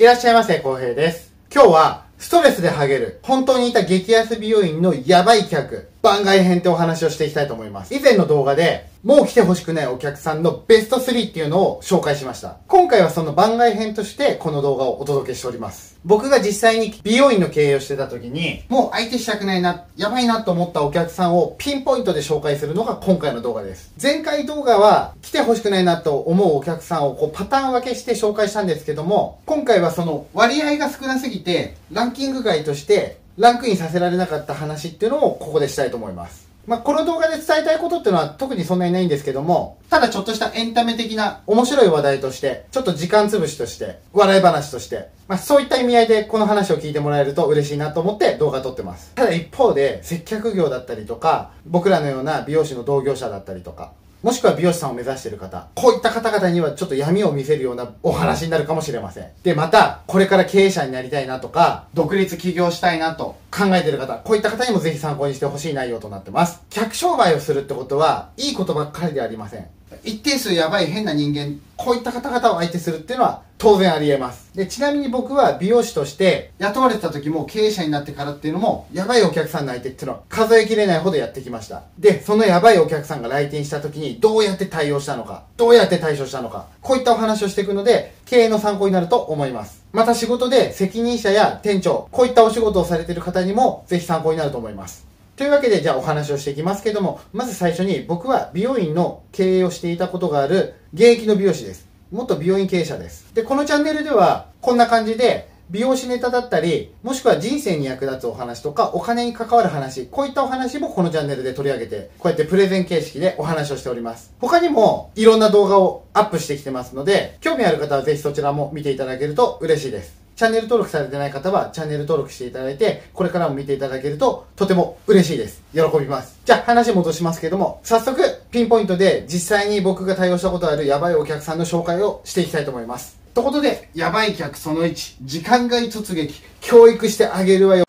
[0.00, 1.32] いらっしゃいませ、浩平です。
[1.52, 7.92] 今日は、ストレスでハゲる、本当にいた激安美容院のやばい客、番外編ってお話をしていきたいと思います。
[7.92, 12.56] 以前の動画で、もう来てほしくないお客さんのベスト3っていうのを紹介しました。
[12.66, 15.96] 今回はその番外編として、この動画をお届けしております。
[16.04, 23.92] 僕が実際に美容院の経営をしてた時に、もう相手したくないな、やばいなと思ったお客さんをピンポイントで紹介するのが今回の動画です。
[24.00, 36.47] 前回動画は来てほしくないなと思うお客さんをこうパターン分けして紹介したんですけども、今回はその割合が少なすぎて、ランキング外としてランクインさせられなかった話っていうのをここでしたいと思います。
[36.68, 49.12] まあ、この動画で伝えたいことっていうのは特にそんなにないんですけども、ただちょっとしたエンタメ的な面白い話題として、ちょっと時間潰しとして、笑い話として、まあ、そういった意味合いでこの話を聞いてもらえると嬉しいなと思って動画撮ってます。
[49.14, 59.28] ただ一方で、接客業だったりとか、僕らのような美容師の同業者だったりとか、もしくは美容師さんを目指している方、こういった方々にはちょっと闇を見せるようなお話になるかもしれません。
[59.44, 66.60] で、また、これから経営者になりたいなとか、独立起業したいなと考えている方、こういった方にもぜひ参考にしてほしい内容となってます。
[66.68, 69.77] 客商売をするってことは、いいことばっかりではありません。
[70.04, 74.50] 一定数やばい変な人間、こういった方々を相手するっていうのは当然あり得ます。
[74.54, 81.82] で、ちなみに僕は美容師として雇われてた時も経営者になってからっていうのも、やばいお客さんの相手っていうのは数えきれないほどやってきました。
[81.98, 89.82] で、そのやばいお客さんが来店した時にどうやって対応したのか、どうやって対処したのか、こういったお話をしていくので、経営の参考になると思います。
[89.92, 95.06] また仕事で責任者や店長、こういったお仕事をされている方にもぜひ参考になると思います。
[95.38, 101.86] というわけで、じゃあお話をしていきますけども、まず最初に僕は美容院の経営をしていたことがある現役の美容師です。
[102.10, 103.32] 元美容院経営者です。
[103.34, 114.34] で、このチャンネルではこんな感じで、美容師ネタだったり、もしくは人生に役立つお話とか、お金に関わる話、こういったお話もこのチャンネルで取り上げて、こうやってプレゼン形式でお話をしております。
[114.40, 120.17] 他にもいろんな動画をアップしてきてますので、興味ある方はぜひそちらも見ていただけると嬉しいです。
[120.38, 125.64] チャンネル登録されてない方はチャンネル登録していただいて、これからも見ていただけるととても嬉しいです。
[125.74, 126.38] 喜びます。
[126.44, 128.22] じゃあ話戻しますけども、早速
[128.52, 133.18] ピンポイントで実際に僕が対応したことあるやばいお客さんの紹介をしていきたいと思います。
[133.34, 137.84] ということで、やばい客その1、時間外突撃、教育してあげるわよ。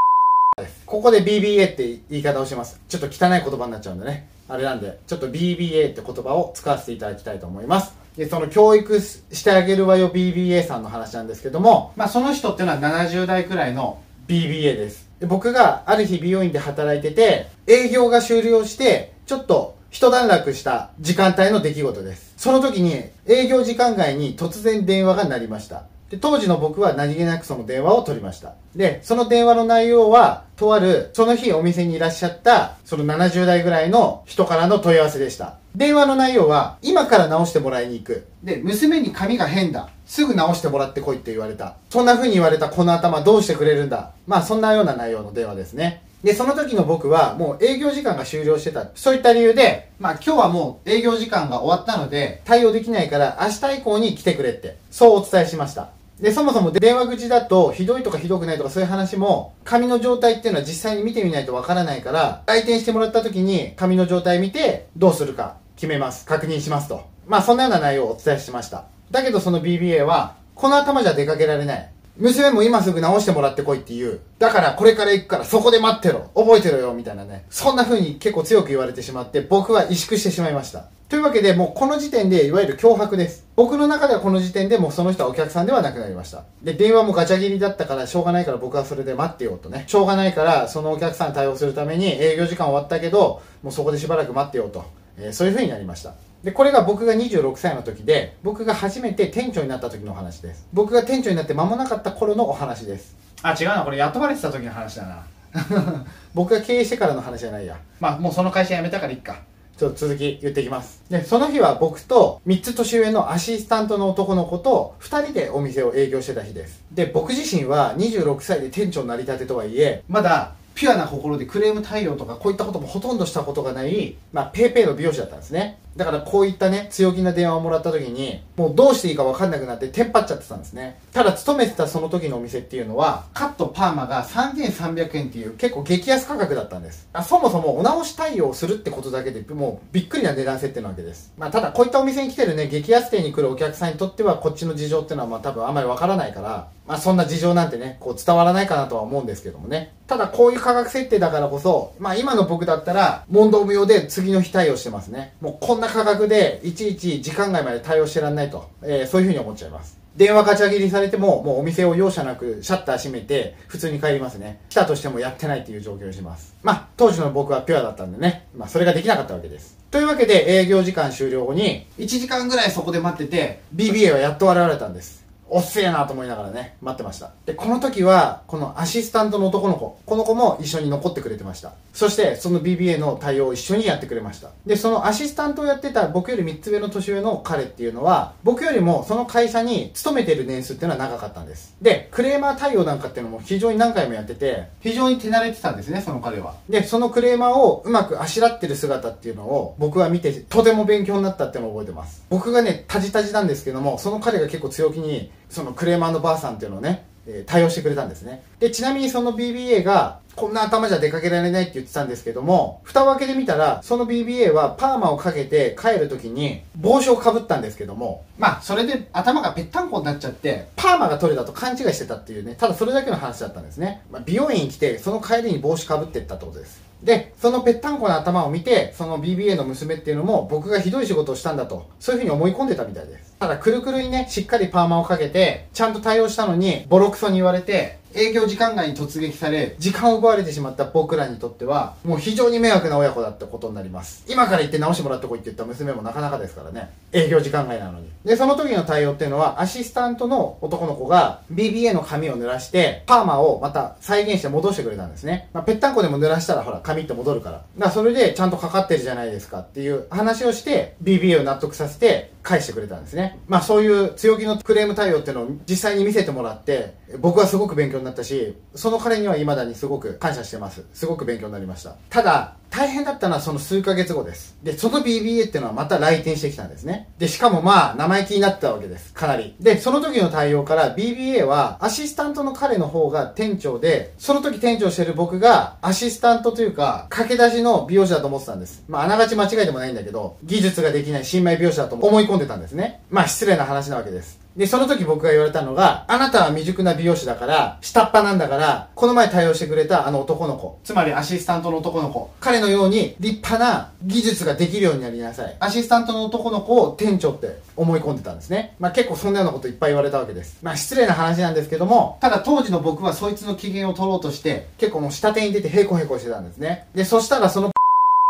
[0.88, 2.82] ここで BBA って言い方をします。
[2.90, 4.28] ちょっと汚い言葉になっちゃうんでね。
[4.48, 7.99] あれなんで、ちょっと BBA って言葉を使わせていただきたいと思います。
[8.18, 15.10] で、その教育してあげるわよ BBA さんの話なんですけども、まあその人っていうのは70代くらいの BBA です。
[15.20, 22.34] で僕がある日美容院で働いてて、営業が終了して、ちょっと一段落した時間帯の出来事です。
[22.38, 25.84] その時に営業時間外に突然電話が鳴りました。
[26.10, 28.54] で、当時の僕は何気なくその電話を取りました。
[28.76, 35.56] で、その電話の内容は、とある、その日お店にいらっしゃった、その70代ぐらいの人からの問い合わせでした。
[35.76, 38.28] 電話の内容は、今から直してもらいに行く。
[38.44, 39.90] で、娘に髪が変だ。
[40.08, 41.76] すぐ直してもらってこいって言われた。
[41.92, 44.12] そんな風に言われたこの頭どうしてくれるんだ。
[44.26, 46.02] まあ、そんなような内容の電話ですね。
[46.24, 48.88] で、その時の僕はもう営業時間が終了してた。
[48.96, 55.90] そういった理由で、まあ今日はもう営業時間が終わったので、対応できないから明日以降に来てくれって、そうお伝えしました。
[56.22, 66.26] で、そもそも電話口だと、ひどいとかひどくないとかそういう話も、髪の状態っていうのは実際に見てみないとわからないから、来店してもらった時に髪の状態見て、どうするか決めます。
[66.26, 67.06] 確認しますと。
[67.26, 68.86] まあそんなような内容をお伝えしました。
[69.12, 71.90] だけどその BBA は、この頭じゃ出かけられない。
[72.18, 74.20] 娘も今すぐ直してもらってこいって言う。
[74.40, 76.32] だからこれから行くからそこで待ってろ。
[76.36, 76.94] 覚えてろよ。
[76.94, 77.46] みたいなね。
[77.50, 80.90] そんな風に結構強く言われてしまって、僕は萎縮してしまいました。
[81.10, 83.44] というわけで、もうこの時点でいわゆる脅迫です。
[83.56, 86.44] 僕の中ではこの時点でもうその人はお客さんではなくなりました。
[86.62, 89.86] で、電話もガチャ切りだったからしょうがないから僕はそれで待ってよとね。
[89.88, 94.86] しょうがないからそのお客さんに対応するために営業時間終わったけど、もうそこでしばらく待ってよと。
[95.18, 96.14] えーそういう風になりました。
[96.44, 100.68] で、これが僕が26歳の時で、僕が初めて店長になった時のお話です。
[100.74, 103.16] 僕が店長になって間もなかった頃のお話です。
[103.42, 103.84] あ、違うな。
[103.84, 105.26] これ雇われてた時の話だな。
[106.36, 107.78] 僕が経営してからの話じゃないや。
[108.00, 109.40] まあ、もうその会社辞めたからいっか。
[109.80, 111.02] ちょっと続き言っていきます。
[111.10, 116.84] で、その日は僕と3つ年上のアシスタントの男の子と2人でお店を営業してた日です。
[116.92, 125.78] で、僕自身は26歳で店長になりたてとはいえ、まだピュアな心でクレーム対応とかこういったこともほとんどしたことがない、まあ、ペーペーの美容師だったんですね。
[125.98, 130.98] だからこういったね、強気な電話をもらった時に、もうどうしていいか分かんなくなってテンパっちゃってたんですね。
[131.12, 137.10] ただ勤めてたその時のお店っていうのは、カットパーマが3300円っていう結構激安価格だったんです。
[137.12, 141.34] あそもそもお直し対応するってことだけでもうびっくりな値段設定なわけです。
[141.38, 149.92] まあただこういったお店に来てるね、激安店に来るお客さんにとってはこっちの事情っていうのはまあ多分あまり分からないから、まあそんな事情なんてね、こう伝わらないかなとは思うんですけどもね。
[150.10, 155.36] ただこういう価格設定だからこそ、まあ今の僕だったら問答無用で次の日対応してますね。
[155.40, 160.00] もうこんな価格でいちいち時間外まで対応してらんないと、えーそういうふうに思っちゃいます。
[160.16, 164.60] 電話ガチャ切りされても、もうお店を容赦なくシャッター閉めて、普通に帰りますね。
[164.70, 166.56] 来たとしてもやってないっていう状況をします。
[166.64, 169.78] まあ、当時の僕はピュアだったんでね、まあ、それができなかったわけです。
[169.92, 175.19] というわけで、営業時間終了後に、1時間ぐらいそこで待ってて、BBA はやっと現れたんです。
[175.50, 177.32] おっせえなと思いながらね、待ってました。
[177.46, 181.74] で、この時は、このアシスタントの男の子、この子も一緒に残ってくれてました。
[181.94, 184.50] そして、その BBA の対応を一緒にやってくれました。
[184.66, 191.76] で、そのアシスタントをやってた僕より3つ上の年上の彼っていうのは、僕よりもその会社に勤めてる年数っていうのは長かったんです。
[191.82, 196.56] で、クレーマー対応なんかっていうのも非常に何回もやってて、非常に手慣れてたんですね、その彼は。
[196.70, 202.24] で、そのクレーマーをうまくあしらってる姿っていうのを僕は見て、とても勉強になったっていうのを覚えてます。
[202.30, 208.44] 僕がね、タジタジなんですけども、その彼が結構強気に、そのクレーマーのばあさんっていうのをね、え対応してくれたんですね。
[208.60, 224.02] で、ちなみにその BBA が、こんな頭じゃ出かけられないって言ってたんですけども、蓋を開けてみたら、その BBA はパーマをかけて帰る時に帽子をかぶったんですけども、まあ、それで頭がぺったんこになっちゃって、パーマが取れたと勘違いしてたっていうね、ただそれだけの話だったんですね。
[224.12, 226.89] まあ、美容院に来て、その帰りに帽子かぶってったってことです。
[227.04, 233.36] で、そのぺったんこの頭を見て、その BBA の娘っていうのも僕がひどい仕事をしたんだと、そういうふうに思い込んでたみたいです。
[233.40, 244.24] ただ、くるくるにね、しっかりパーマをかけて、ちゃんと対応したのに、ボロクソに言われて、営業時間外に突撃され、時間を奪われてしまった僕らにとっては、もう非常に迷惑な親子だったことになります。
[244.28, 246.90] 今から行って直してもらってこいって言った娘もなかなかですからね。
[247.12, 248.10] 営業時間外なのに。
[248.26, 255.50] で、その時の対応っていうのは、アシスタントの男の子が BBA の髪を濡らして、パーマをまた再現して戻してくれたんですね。
[255.54, 257.58] まあ、ぺったんこでも濡らしたらほら、髪って戻るから。
[257.58, 263.40] だからそれでちゃんとかかってるじゃないですかっていう話をして、BBA を納得させて、返してくれたんですね。
[263.48, 270.86] まあそういう強気のクレーム対応っていうのを実際に見せてもらって、僕はすごく勉強になったし、その彼には未だにすごく感謝してます。
[270.94, 271.96] すごく勉強になりました。
[272.10, 274.58] ただ、大変だったのはその数ヶ月後です。
[274.64, 277.10] で、その BBA っていうのはまた来店してきたんですね。
[277.18, 279.14] で、しかもまあ、生意気になったわけです。
[279.14, 279.56] かなり。
[279.60, 288.84] で、その時の対応から BBA は、アシスタントの彼の方が店長で、その時店長してる僕が、アシスタントというか、駆け出しの美容師だと思ってたんです。
[288.88, 293.02] まあ、あながち間違いでもないんだけど、技術ができない新米美容師だと思い込んでたんですね。
[293.10, 294.39] まあ、失礼な話なわけです。
[294.56, 305.56] で、その時僕が言われたのが、あなたは未熟な美容師だから、下っ端なんだから、この前対応してくれたあの男の子、つまりアシスタントの男の子、彼のように立派な技術ができるようになりなさい。
[305.60, 308.76] アシスタントの男の子を店長って思い込んでたんですね。
[308.80, 310.58] まあ結構そんなようなこといっぱい言われたわけです。
[310.62, 316.88] まあ失礼な話なんですけども、ただ当時の僕はそいつの機嫌を取ろうとして、結構もう下手に出てヘコヘコしてたんですね。
[316.96, 317.72] で、そしたらその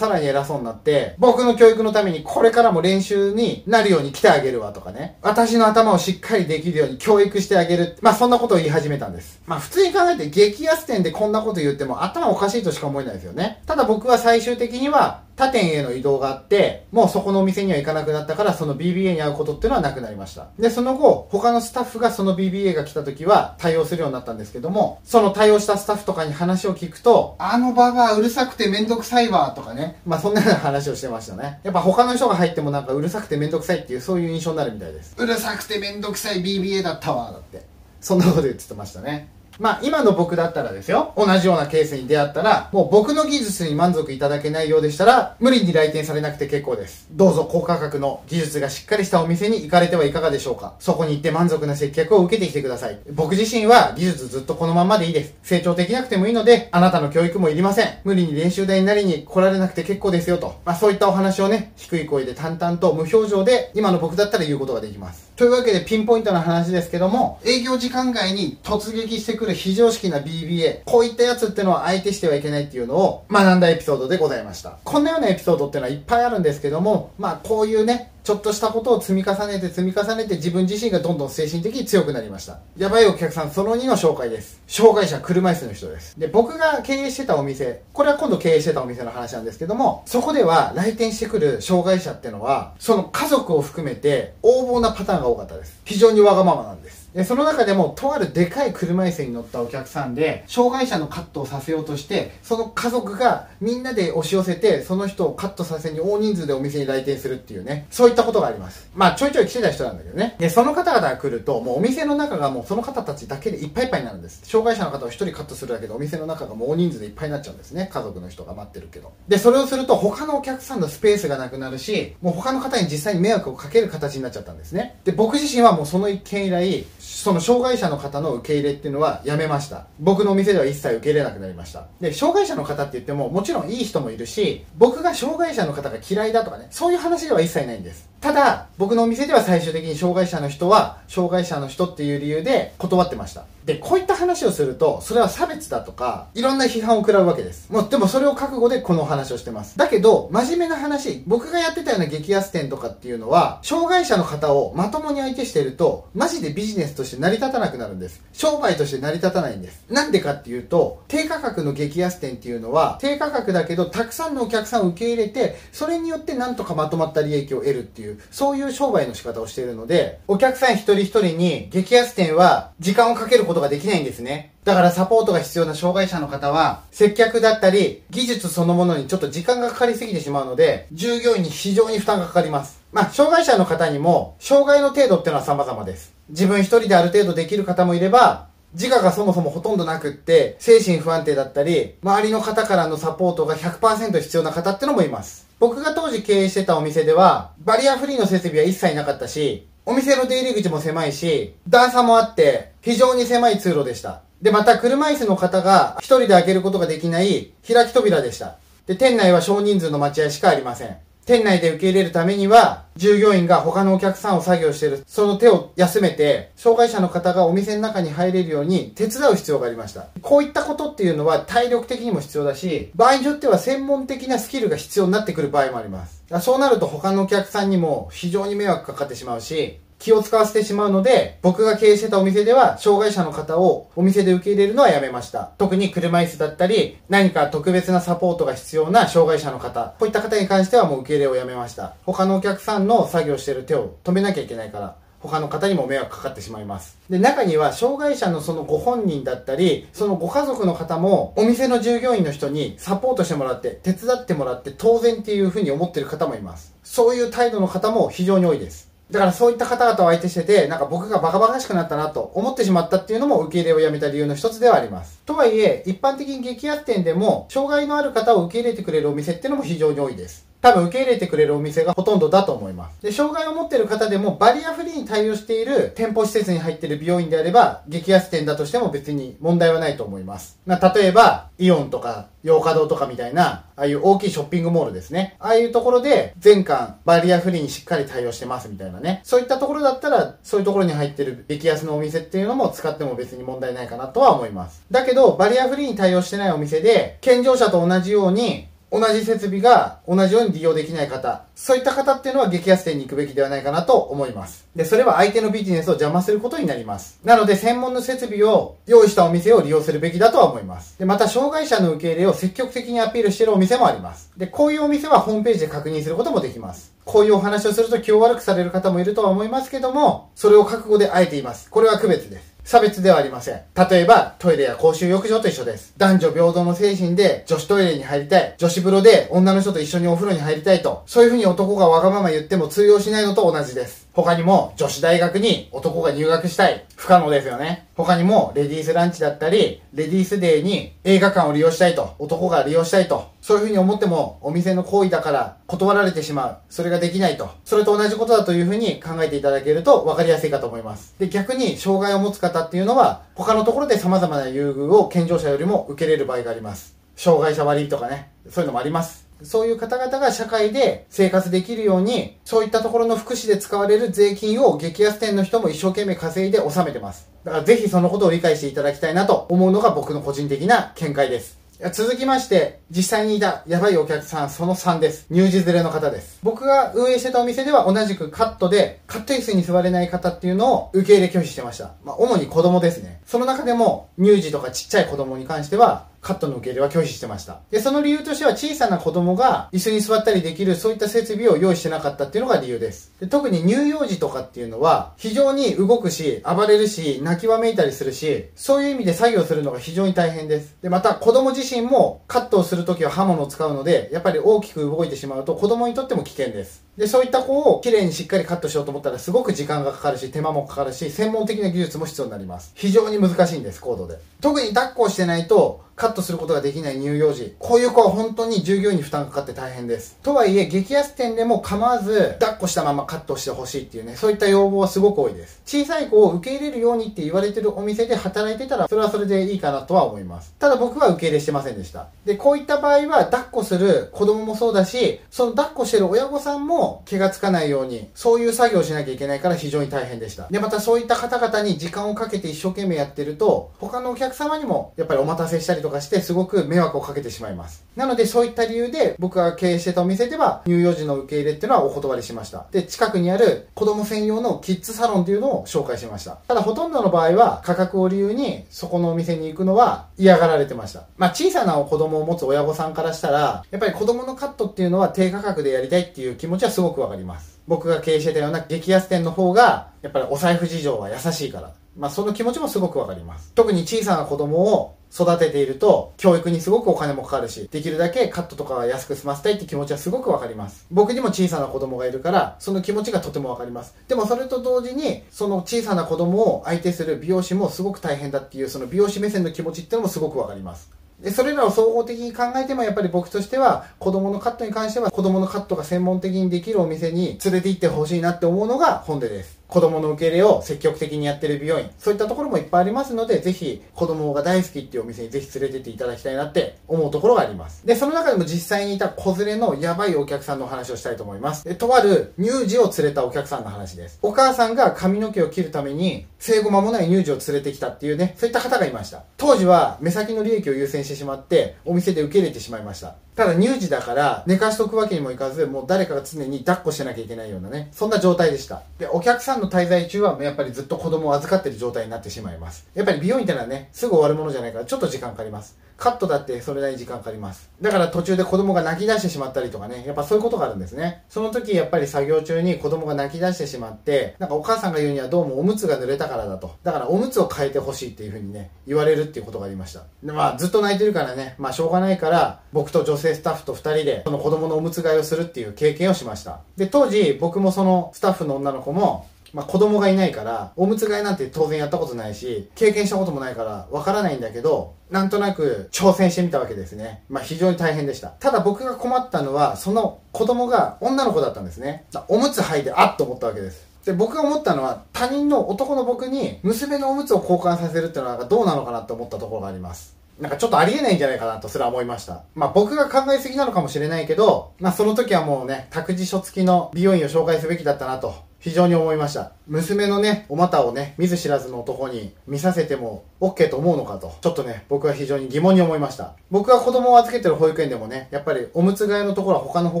[0.00, 5.16] さらに偉そうになって、僕の教育のためにこれからも練習になるように来てあげるわとかね。
[5.22, 7.96] 私の頭をしっかりできるように教育してあげる。
[8.02, 9.40] まあそんなことを言い始めたんです。
[9.46, 13.62] まあ普通に考えて激安店でこんなこと言っても頭おかしいとしか思えないですよね。
[13.66, 20.46] ただ僕は最終的には他店への移動があって、もうそこのお店には行かなくなったから、その BBA に会うことっていうのはなくなりました。
[20.58, 30.00] で、その後、他のスタッフがその BBA が来た時は対応するようになったんですけども、その対応したスタッフとかに話を聞くと、あのババアうるさくてめんどくさいわ、とかね。
[30.06, 31.60] まあそんなような話をしてましたね。
[31.64, 35.14] やっぱ他の人が入ってもなんかうるさくてめんどくさいっていうそういう印象になるみたいです。
[35.18, 37.62] うるさくてめんどくさい BBA だったわ、だって。
[38.00, 39.33] そんなこと言ってましたね。
[39.58, 47.06] まあ今の僕だったらですよ、同じようなケースに出会ったら、もう僕の技術に満足いただけないようでしたら、無理に来店されなくて結構です。
[47.12, 50.74] どうぞ高価格の技術がしっかりしたお店に行かれてはいかがでしょうか。
[50.80, 52.98] そこに行って満足な接客を受けてきてください。
[53.12, 55.34] 僕自身は技術ずっとこのままでいいです。
[55.42, 57.88] 成長できなくてもいいので、あなたの教育もいりません。
[58.04, 60.56] 無理に練習台になりに来られなくて結構ですよと。
[60.64, 65.32] まあそういったお話をね、低い声で淡々と無表情で、今の僕だったら言うことができます。
[65.36, 74.78] というわけでピンポイントの話ですけども、営業時間外に突撃してくる非常識な BBA、こういったやつってのは相手してはいけないっていうのを学んだエピソードでございました。
[74.84, 82.58] こんなようなエピソードっていうのはいっぱいあるんですけども、まあこういうね、ちょっとしたことを積み重ねて積み重ねて自分自身がどんどん精神的に強くなりました。
[82.74, 84.62] やばいお客さんその2の紹介です。
[84.66, 86.18] 障害者車椅子の人です。
[86.18, 95.78] で、僕が経営してたお店、これは今度経営してたお店の話なんですけども、そこでは来店してくる障害者ってのは、その家族を含めて横暴なパターンが多かったです。
[95.84, 97.03] 非常にわがままなんです。
[97.14, 108.88] で、その中でも、とあるでかい車椅子に乗ったお客さんで、障害者のカットをさせようとして、その家族がみんなで押し寄せて、その人をカットさせに大人数でお店に来店するっていうね、そういったことがあります。
[108.94, 110.34] まあ、ちょいちょい来てた人なんだけどね。
[110.38, 114.40] で、その方々が来ると、もうお店の中がもうその方たちだけでいっぱいいっぱいになるんです。
[114.44, 117.88] 障害者の方を一人カットするだけで、お店の中がもう大人数でいっぱいになっちゃうんですね。
[117.92, 119.12] 家族の人が待ってるけど。
[119.28, 124.96] で、それをすると、他のお客さんのスペースがなくなるし、もう他の方に実際に迷惑をかける形になっちゃったんですね。
[125.04, 126.84] で、僕自身はもうその一件以来、
[127.24, 129.86] その障害者の方の受け入れっていうのはやめました。
[129.98, 131.86] 僕のお店では一切受け入れなくなりました。
[131.98, 138.10] で、障害者の方って言っても、もちろんいい人もいるし、僕が障害者の方が嫌いだとかね、そういう話では一切ないんです。
[138.24, 143.44] ただ、僕のお店では最終的に障害者の人は、障害者の人っていう理由で断ってました。
[143.66, 147.70] で、こういった話をすると、それは差別だとか、いろんな批判を食らうわけです。
[147.70, 149.76] もう、でもそれを覚悟でこの話をしてます。
[149.78, 158.22] だけど、真面目な話、僕がやってたような激安店とかっていうのは、障害者の方をまともに相手してると、マジでビジネスとして成り立たなくなるんです。
[158.32, 159.82] 商売として成り立たないんです。
[159.88, 174.54] なんでかっていうと、低価格の激安店っていうのは、低価格だけど、たくさんのお客さんを受け入れて、それによってなんとかまとまった利益を得るっていう、そういう商売の仕方をしているので、お客さん一人一人に激安店は時間をかけることができないんですね。
[174.64, 182.80] だからサポートが必要な障害者の方は、接客だったり、技術そのものにちょっと時間がかかりすぎてしまうので、従業員に非常に負担がかかります。
[182.90, 186.14] まあ、障害者の方にも、障害の程度ってのは様々です。
[186.30, 195.43] 自分一人である程度できる方もいれば、自我がそもそもほとんどなくって、精神不安定だったり、周りの方からのサポートが100%必要な方ってのもいます。
[195.58, 204.22] 僕が当時経営してたお店では、バリアフリーの設備は一切なかったし、お店の出入り口も狭いし、段差もあって、非常に狭い通路でした。
[204.40, 208.56] で、また車椅子の方が一人で開けることができない開き扉でした。
[208.86, 210.96] で、店内は少人数の待合しかありません。
[211.26, 220.08] 店内で受け入れるためには、従業員が他のお客さんを作業している、その手を休めて、障害者の方がお店の中に入れるように手伝う必要がありました。
[220.20, 226.24] こういったことっていうのは体力的にも必要だし、場合によっては専門的なスキルが必要になってくる場合もあります。
[226.40, 235.52] そうなると他のお客さんにも非常に迷惑かかってしまうし、気を使わせてしまうので、僕が経営してたお店では、障害者の方をお店で受け入れるのはやめました。
[235.56, 241.94] 特に車椅子だったり、何か特別なサポートが必要な障害者の方、こういった方に関してはもう受け入れをやめました。
[242.04, 244.96] 他のお客さんの作業してる手を止めなきゃいけないから。
[245.20, 246.98] 他の方にも迷惑かかってしまいます。
[247.08, 256.74] で、中には障害者のそのご本人だったり、そのご家族の方もお店の従業員の人にサポートしてもらって、手伝ってもらって当然っていうふうに思ってる方もいます。
[256.82, 258.93] そういう態度の方も非常に多いです。
[259.14, 265.20] だからそういった方々を相手してて、なんか僕がバカバカしくなったなと思ってしまったっていうのも受け入れをやめた理由の一つではあります。
[265.24, 270.46] とはいえ、一般的に激安店でも、障害のある方を受け入れてくれるお店っていうのも非常に多いです。
[270.64, 273.02] 多分受け入れてくれるお店がほとんどだと思います。
[273.02, 280.58] で、障害を持ってる方でもバリアフリーに対応している店舗施設に入っている美容院であれば、激安店だとしても別に問題はないと思います。
[280.64, 285.36] まあ、例えば、イオンとか、洋華堂とかみたいな、ああいう大きいショッピングモールですね。
[285.38, 289.20] ああいうところで、全館バリアフリーにしっかり対応してますみたいなね。
[289.22, 294.82] そういったところだったら、そういうところに入ってる激安のお店っていうのも使っても別に問題ないかなとは思います。
[294.90, 304.68] だけど、バリアフリーに対応してないお店で、健常者と同じように、同じ設備が同じように利用できない方、そういった方っていうのは激安店に行くべきではないかなと思います。
[304.76, 307.18] で、それは相手のビジネスを邪魔することになります。
[307.24, 310.96] なので、専門の設備を用意したお店を利用するべきだとは思います。
[310.96, 314.30] で、また、障害者の受け入れを積極的にアピールしているお店もあります。
[314.36, 316.92] で、こういうお店はホームページで確認することもできます。
[317.04, 321.68] こういうお話をすると気を悪くされる方もいるとは思いますけども、それを覚悟であえています。
[321.68, 322.53] これは区別です。
[322.64, 323.60] 差別ではありません。
[323.90, 325.92] 例えば、トイレや公衆浴場と一緒です。
[325.98, 328.54] 男女平等の精神で女子トイレに入りたい。
[328.56, 331.02] 女子風呂で女の人と一緒にお風呂に入りたいと。
[331.04, 334.08] そういう風に男がわがまま言っても通用しないのと同じです。
[334.14, 336.86] 他にも、女子大学に男が入学したい。
[336.96, 337.86] 不可能ですよね。
[337.96, 342.14] 他にも、レディースランチだったり、レディースデーに映画館を利用したいと。
[342.18, 343.30] 男が利用したいと。
[343.40, 346.58] そういう風に思っても、お店の行為だから断られてしまう。
[346.68, 347.50] それができないと。
[347.64, 351.14] それと同じことだという風に考えていただけると分かりやすいかと思います。
[351.18, 356.96] で、逆に、障害を持つ方っていうのは、他のところで様々な優遇を健常者よりも受けれる場合があります。
[357.16, 358.30] 障害者割とかね。
[358.50, 359.23] そういうのもあります。
[359.42, 367.28] そういう方々が社会で生活できるように、そういったところの福祉で使われる税金を激安店の人も一生懸命稼いで納めてます。
[367.44, 371.64] だからぜひそのことを理解していただきたいなと思うのが僕の個人的な見解です。
[371.92, 375.26] 続きまして、実際にいたやばいお客さんその3です。
[375.32, 376.38] 乳児連れの方です。
[376.42, 381.94] 僕が運営してたお店では同じくカットで、カット椅子に座れない方っていうのを受け入れ拒否してました。
[382.04, 383.20] まあ、主に子供ですね。
[383.26, 387.60] その中でも乳児とかちっちゃい子供に関しては、カットの受け入れは拒否してました。
[387.70, 393.12] で、その理由としては小さな子供が椅子に座ったりできるそういった設備を用意してなかったっていうのが理由です。
[393.20, 400.76] で特に乳幼児とかっていうのは非常に動くし、暴れるし、泣きわめいたりするし、そういう意味で作業するのが非常に大変です。
[400.82, 406.84] で、また子供自身もカットをするときは刃物を使うので、やっぱり大きく動いてしまうと子供にとっても危険です。
[406.96, 412.72] で、そういった子をきれいにしっかりカットしようと思ったらすごく時間がかかるし、手間もかかるし、専門的な技術も必要になります。
[412.74, 414.18] 非常に難しいんです、コードで。
[414.40, 417.54] 特に抱っこをしてないと、カットすることができない乳幼児。
[417.58, 420.16] こういう子は本当に従業員に負担かかって大変です。
[420.24, 425.62] とはいえ、激安店でも構わず、抱っこしたままカットしてほしいっていうね、そういった要望はすごく多いです。
[425.64, 430.52] 小さい子を受け入れるようにって言われてるお店で働いてたら、それはそれでいいかなとは思います。
[430.58, 432.08] ただ僕は受け入れしてませんでした。
[432.24, 440.46] で、こういった場合は、抱っこする子供もそうだし、その抱っこしてる親御さんもも気がつかないように、そういう作業をしなきゃいけないから非常に大変でした。
[440.50, 447.84] で、またそういった方々に時間をかけて一生懸命やってると、他のお客様にもやっぱりお待たせしたりとかして、すごく迷惑をかけてしまいます。
[447.96, 452.66] なのでそういった理由で、僕が経営してたお店では、乳幼児の受け入れっていうのはお断りしました。
[452.70, 456.32] で、近くにある子供専用のキッズサロンっていうのを紹介しました。
[456.48, 461.04] ただほとんどの場合は、価格を理由に、そこのお店に行くのは嫌がられてました。
[461.16, 467.60] まあ、小さな子供を持つ親御さんからしたら、やっぱり子供のカットっていうのは低価格でやりたいっていう気持ちはすごくわかります。
[467.66, 471.72] 僕が経営してたような激安店の方が、やっぱりお財布事情は優しいから。
[471.96, 473.52] まあ、その気持ちもすごくわかります。
[473.54, 480.86] 特に小さな子供を育てていると、教育にすごくお金もかかるし、できるだけカットとかは安く済ませたいって気持ちはすごくわかります。
[480.90, 483.94] 僕にも小さな子供がいるから、その気持ちがとてもわかります。
[484.08, 490.90] でもそれと同時に、その小さな子供を相手する美容師もすごく大変だっていう、その美容師目線の気持ちっていうのもすごくわかります。
[491.24, 499.63] で、それらを総合的に考えても、やっぱり僕としては、子供のカットに関しては、子供のカットが専門的にできるお店に連れて行ってほしいなって思うのが本音です。
[499.74, 507.84] 子供の受け入れを積極的にやってる美容院、そういったところもいっぱいありますので、ぜひ子供が大好きっていうお店にぜひ連れてっていただきたいなって思うところがあります。
[507.84, 511.64] で、その中でも実際にいた子連れのやばいお客さんのお話をしたいと思います。
[511.64, 514.20] で、とある乳児を連れたお客さんの話です。
[514.22, 519.24] お母さんが髪の毛を切るために、生後間もない乳児を連れてきたっていうね、そういった方がいました。
[519.38, 523.16] 当時は目先の利益を優先してしまって、お店で受け入れてしまいました。
[523.36, 528.82] ただ乳児だから寝かしとくわけにもいかず、もう誰かが常に抱っこしてなきゃいけないようなね、そんな状態でした。
[528.98, 532.86] で、お客さんの滞在中はやっぱりずっと子供を預かってる状態になってしまいます。
[532.94, 535.76] やっぱり美容院ってのはね、すぐ終わるものじゃないからちょっと時間かかります。
[535.96, 537.70] カットだってそれなりに時間かかります。
[537.80, 541.22] だから途中で子供が泣き出してしまったりとかね、やっぱそういうことがあるんですね。
[541.28, 546.74] その時やっぱり作業中に子供が泣き出してしまって、なんかお母さんが言うにはどうもおむつが濡れたからだと。
[546.82, 550.02] だからおむつを変えてほしいっていう風にね、言われるっていうことがありました。
[550.22, 556.60] でまあずっと泣いてるからね、まあしょうがないから、僕と女性スタッフと2人でその子供のおむつ替えをするっていう経験をしました。
[556.76, 567.22] で、当時僕もそのスタッフの女の子も、まあ、子供がいないから、おむつ替えなんて当然やったことないし、経験したこともないから、わからないんだけど、なんとなく挑戦してみたわけですね。
[567.28, 568.28] まあ、非常に大変でした。
[568.28, 572.04] ただ僕が困ったのは、その子供が女の子だったんですね。
[572.26, 573.86] おむつ履いて、あっと思ったわけです。
[574.04, 580.16] で、僕が思ったのは、他人の男の僕に、娘のおむつを交換させるっていうのは、どうなのかなって思ったところがあります。
[580.38, 582.42] なんかちょっとありえないんじゃないかなとすら思いました。
[582.54, 589.52] まあ僕が考えすぎなのかもしれないけど、まあその時はもうね、託児所付きの美容院を紹介すべきだったなと非常に思いました。
[589.66, 596.32] 娘のね、お股をね、見ず知らずの男に見させても OK と思うのかと、ちょっとね、僕は非常に疑問に思いました。
[596.50, 600.00] 僕が子供を預けてる保育園でもね、やっぱりおむつ替えのところは他の保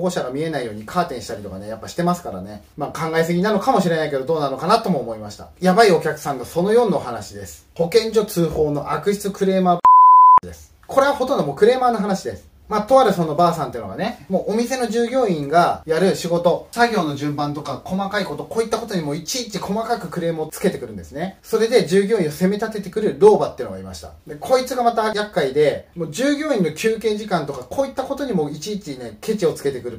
[0.00, 2.64] 護者が見えないようにカーテンしたりとかね、やっぱしてますからね。
[2.78, 5.50] まあ考えすぎなのかもしれないけど、どうなのかなとも思いました。
[5.60, 7.66] やばいお客さんのその4の話です。
[7.74, 9.93] 保健所通報の悪質クレーマー。
[10.86, 12.54] これはほとんどもうクレーマーの話です。
[12.66, 21.38] まあ、とあるそのばあさんっていうのがね、もうお店の従業員がやる仕事、作業の順番とか細かいこと、こういったことにもいちいち細かくクレームをつけてくるんですね。
[21.42, 24.12] それで従業員を責め立ててくる老婆っていうのがいました。
[24.26, 29.98] で、こいつがまた厄介で、もう従業員の休憩時間とか、こういったことにもいちいちね、ケチをつけてくる。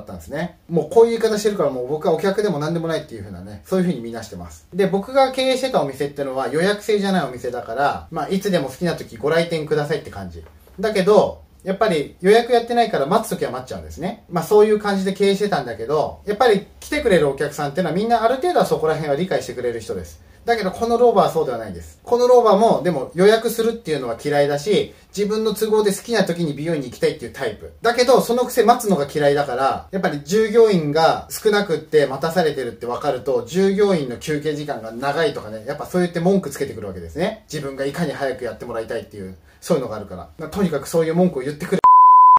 [0.00, 0.58] ったんですね。
[0.68, 4.66] もうこういう言い方してるからもう僕はお客でも何でもないっていう風なね、そういう風に見なしてます。
[4.74, 10.44] で、僕が経営してたお店ってのは予約制じゃないお店だから、まあいつでも好きな時ご来店くださいって感じ。
[10.78, 14.24] だけど、やっぱり予約やってないから待つときは待っちゃうんですね。
[14.30, 20.22] まあそういう感じで経営してたんだけど、やっぱり来てくれるお客さんっていうのはみんなある程度はそこら辺は理解してくれる人です。
[20.50, 22.00] だけどこの老婆はそうではないです。
[22.02, 27.72] この老婆もでも予約するっていうのは嫌いだし、自分の都合で好きな時に美容院に行きたいっていうタイプ。
[27.82, 37.44] だけどそのくせ待つのが嫌いだから、やっぱり従業員が少なくって待たされてるって分かると、従業員の休憩時間が長いとかね、やっぱそう言って文句つけてくるわけですね。
[37.52, 40.48] 自分がいかに早くやってもらいたいっていう、そういうのがあるから。
[40.48, 41.80] とにかくそういう文句を言ってくる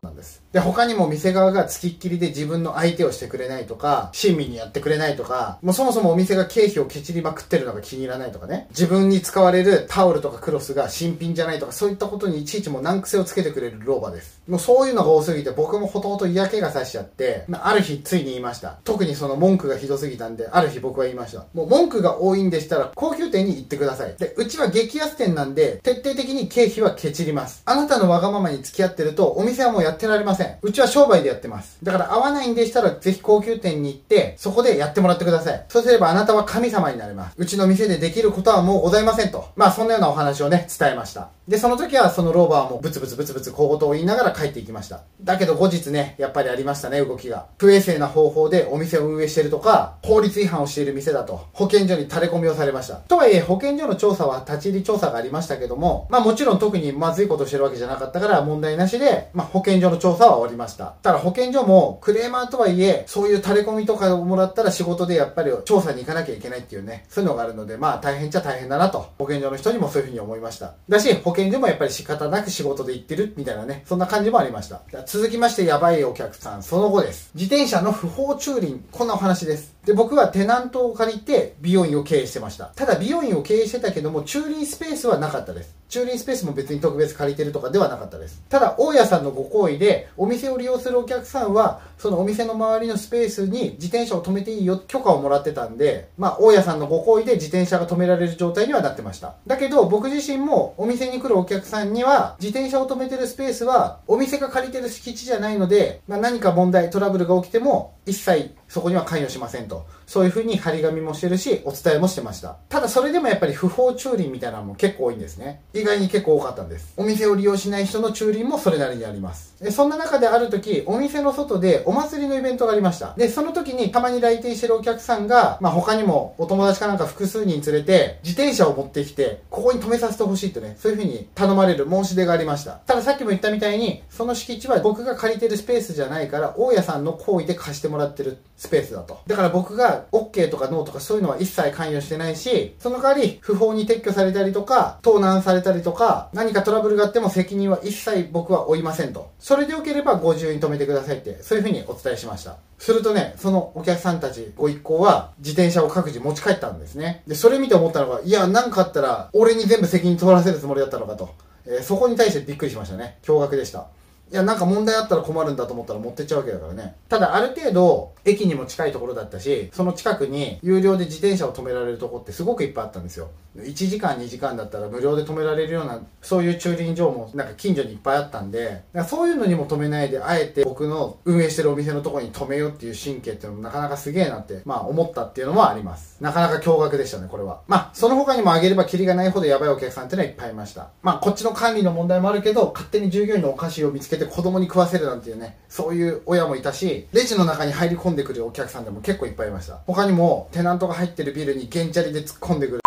[0.04, 0.41] なんです。
[0.54, 14.42] で、他にも店側が付きっきりで自分の相手をしてくれないとか、親身にやってくれないとか、もうそもそもお店が経費をケチりまくってるのが気に入らないとかね、自分に使われるタオルとかクロスが新品じゃないとか、そういったことにいちいちもう難癖をつけてくれる老婆です。
[14.48, 18.80] もうそういうのが多すぎて僕もほとほと嫌気がさしちゃって、ある日ついに言いました。
[18.84, 21.46] 特にその文句がひどすぎたんで、ある日僕は言いました。
[21.54, 24.16] もう文句が多いんでしたら高級店に行ってください。
[24.18, 27.62] で、うちは激安店なんで、徹底的に経費はケチります。
[27.66, 30.41] あなたのわがままに付き合ってると、お店はもうやってられません。
[30.62, 31.78] うちは商売でやってます。
[31.84, 35.66] だから合わないんでしたら、ぜひ高級店に行って、そこでやってもらってください。
[35.70, 37.36] そうすればあなたは神様になれます。
[37.38, 39.50] うちの店でできることはもうございませんと。
[39.56, 41.30] まあそんなようなお話をね、伝えました。
[41.48, 45.02] で、その時はその老婆はもうブツブツブツブツ小言を言いながら帰っていきました。
[45.22, 47.48] だけど後日ね、やっぱりありましたね、動きが。
[47.58, 52.96] 不衛生な方法でお店を運営してるとか、法律違反をしている店だと、保健所に垂れ込みをされました。
[52.96, 60.96] とはいえ、保健所の調査は立ち入り調査がありましたけども、まあもちろん特にまずいことをしてるわけじゃなかったから問題なしで、まあ保健所の調査はは終わりました。
[61.02, 70.74] ただ保健所もクレーマーとはいえ、そういう垂れ込みとかをもらったら仕事でやっぱり調査に行かなきゃいけないっていうね、そういうのがあるので、まあ大変っちゃ大変だなと、保健所の人にもそういうふうに思いました。
[70.90, 74.82] だし、保健所もやっぱり仕方なく仕事で行ってるみたいなね、そんな感じもありました。
[75.06, 77.32] 続きましてやばいお客さん、その後です。
[77.36, 79.74] 自転車の不法駐輪、こんなお話です。
[79.86, 82.66] で、僕はテナントを借りて美容院を経営してました。
[82.76, 85.81] ただ美容院を経営してたけども、駐輪スペースはなかったです。
[85.92, 88.42] 駐輪スペースも別に特別借りてるとかではなかったです。
[88.48, 99.36] ただ、大家さんのご好意で、お店を利用するお客さんは、そのお店の周りのスペースに自転車を止めていいよ許可をもらってたんで、まあ、大家さんのご好意で自転車が止められる状態にはなってました。
[99.46, 109.86] だけど、僕自身もお店に来るお客さんには、自転車を止めてるスペースは、お店が借りてる敷地じゃないので、まあ、何か問題、トラブルが起きても、一切そこには関与しませんと。
[110.08, 112.58] そういうふうに張り紙もしてるし、お伝えもしてました。
[112.70, 115.62] ただそれでもやっぱり不法駐輪みたいなのも結構多いんですね。
[115.74, 116.94] 意外に結構多かったんです。
[116.98, 119.51] お店を利用しない人の駐輪もそれなりにあります。
[119.62, 123.14] でそんな中である時、お店の外でお祭りのイベントがありました。
[123.16, 132.74] で、その時にたまに来店してるお客さんが、まあ他にもお友達かなんか複数人連れて、自転車を持ってきて、ここに止めさせてほしいとね、そういうふうに頼まれる申し出がありました。
[132.74, 139.20] たださっきも言ったみたいに、その敷地は僕が借りてるスペースじゃないから、大家さんの行為で貸してもらってるスペースだと。
[139.28, 149.30] だから僕が OK とか NO とかそういうのは一切関与してないし、その代わり不法に撤去されたりとか、盗難されたりとか、何かトラブルがあっても責任は一切僕は負いませんと。
[149.52, 152.56] それでよければご自由に止めてくださいって、そういうふうにお伝えしました。
[152.80, 157.22] するとね、そのお客さんたちご一行は自転車を各自持ち帰ったんですね。
[157.28, 161.36] で、それ見て思ったのが、いや、なんかあったら俺に全部責任取らせるつもりだったのかと。
[161.66, 163.18] えー、そこに対してびっくりしましたね。
[163.24, 163.88] 驚愕でした。
[164.32, 166.96] いや、なんか問題あったら困るんだと思ったら持ってっちゃうわけだからね。
[167.10, 173.30] ただ、ある程度、駅にも近いところだったし、その近くに有料で自転車を止められるとこってすごくいっぱいあったんですよ。
[173.58, 186.18] 1時間、2時間だったら無料で止められるような、そういう駐輪場もなんか近所にいっぱいあったんで、そういうのにも止めないで、あえて僕の運営してるお店のとこに止めようっていう神経っていうのもなかなかすげえなって、まあ思ったっていうのもあります。
[186.22, 187.62] なかなか驚愕でしたね、これは。
[187.68, 190.90] まあ、その他にもあげればキリがないほどやばいお客さんっていうのはいっぱいいました。
[191.02, 199.82] まあ、こっちの管理の問題もあるけど、勝手に従業員のお菓子を見つけて子供に食わせるなんていうね、そういう親もいたし、レジの中に入り込んでくるお客さんでも結構いっぱいいました。
[199.88, 202.82] 他にも、テナントが入ってるビルにゲンチャリで突っ込んでくる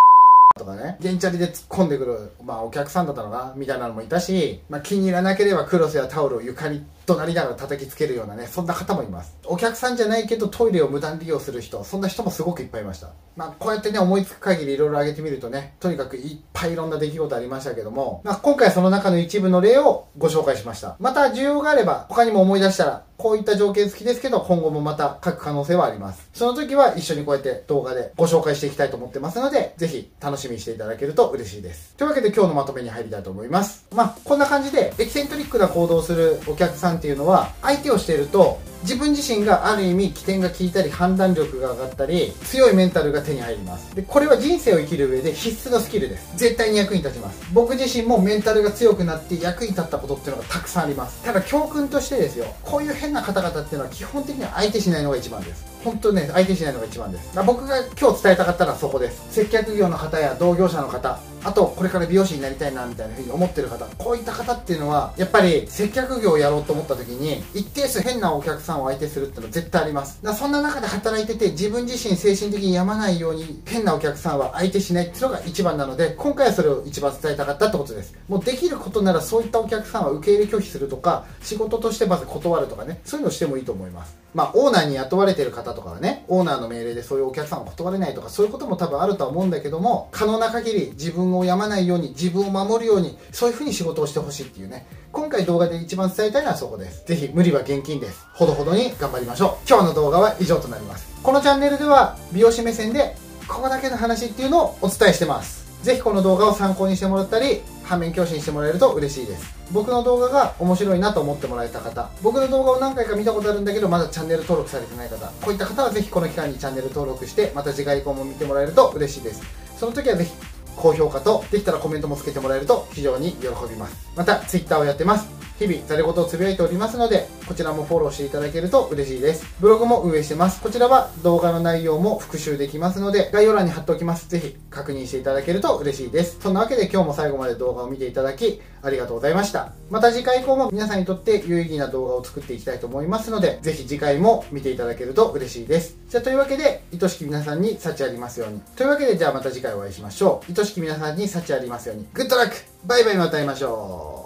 [0.56, 9.36] とかね、ゲンチャリで突っ込んでくる、まあお客さんだったのかなみたいなのもいたし、まあ気に入らなければクロスやタオルを床に怒鳴りながら叩きつけるようなね、そんな方もいます。
[9.44, 13.10] お客さんじゃないけどトイレを無断利用する人、そんな人もすごくいっぱいいました。
[13.36, 20.96] まあこうやってね、思いつく限りいろいろ挙げてみるとね、とにかくいっぱいいろんな出来事ありましたけども、まあ今回その中の一部の例をご紹介しました。
[21.00, 26.28] また需要があれば、他にも思い出したら、こういった条件付きですけど、今後もまた書く可能性はあります。
[26.32, 31.94] その時は一緒にこうやって動画でご紹介していきたいと思ってますので、ぜひ楽しみにしていただけると嬉しいです。
[31.96, 33.86] というわけで今日のまとめに入りたいと思います。
[33.92, 43.96] まあ、こんな感じで、エキセントリックな行動をするお客さんっていうのは、相手をしていると、自分自身がある意味起点が効いたり判断力が上がったり強いメンタルが手に入ります。
[43.96, 46.36] でこれは人生を生きる上で必須のスキルです。
[46.36, 47.48] 絶対に役に立ちます。
[47.54, 51.24] 僕自身もメンタルが強くなって役に立ったことっていうのがたくさんあります。
[51.24, 55.64] ただ教訓としてですよこういう変な方々っていうのは基本的には相手しないのが一番です。
[55.82, 57.30] 本当ね相手しないのが一番です。
[57.46, 59.24] 僕が今日伝えたかったのはそこです。
[59.30, 70.22] 接客業の方や同業者の方あとこれから美容師になりたいなみたいなふうに思ってる方こういった方っていうのはやっぱり接客業をやろうと思った時に一定数変なお客さんを相手するっていうのは絶対あります。
[70.22, 78.14] だそんな中で働いてて自分自身精神的に病まないように変なお客さんは相手しないっていうのが一番なので今回はそれを一番伝えたかったってことです。
[78.28, 84.16] もうできることならそういったお客さんは受け入れ拒否するとか仕事としてまず断るとかねそういうのをしてもいいと思います。
[84.34, 94.86] まあオーナーに雇われてる方とかはねオーナーの命令でそういうお客さんを断れないとかそういうことも多分あるとは思うんだけども可能な限り自分分を病まないように自分を守るようにそういうふうに仕事をしてほしいっていうね。
[95.12, 97.04] 今回動画で一番伝えたいのはそこです。
[97.06, 98.26] ぜひ無理は現金です。
[98.32, 99.68] ほどほどに頑張りましょう。
[99.68, 101.06] 今日の動画は以上となります。
[101.22, 103.16] このチャンネルでは美容師目線で
[103.48, 105.64] ここだけの話っていうのをお伝えしてます。
[105.82, 109.54] ぜひこの動画を参考にしてもらったり反面教師にしてもらえると嬉しいです。
[109.70, 112.10] 僕の動画が面白いなと思ってもらえた方。
[112.22, 115.26] 僕の動画を何回か見たことあるんだけどまだチャンネル登録されてない方。
[115.42, 119.42] こういった方はぜひこの期間にチャンネル登録してまた次回以降も見てもらえると嬉しいです。
[119.78, 120.32] その時はぜひ
[120.76, 124.10] 高評価とできたらコメントもつけてもらえると非常に喜びます。
[124.16, 125.28] また Twitter をやってます。
[125.58, 129.46] 日々ざれ言をつぶやいておりますのでこちらもフォローしていただけると嬉しいです。
[129.60, 130.60] ブログも運営してます。
[130.62, 134.28] こちらは動画の内容も復習できますので概要欄に貼っておきます。
[134.28, 136.38] ぜひ確認していただけると嬉しいです。
[136.40, 139.72] そんなわけで今日も最後まで動画を見ていただきありがとうございました。
[139.90, 145.96] また次回以降も皆さんにとって有意義な動画を作っていきたいと思いますのでぜひ次回も見ていただけると嬉しいです。
[146.08, 148.60] じゃあというわけで愛しき皆さんに幸ありますように。
[148.76, 150.52] というわけでじゃあまた次回お会いしましょう。
[150.58, 152.06] 愛しき皆さんに幸ありますように。
[152.12, 154.23] グッドラックバイバイまた会いましょう。